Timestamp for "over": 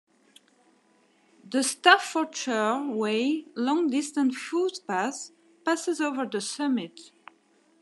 6.01-6.25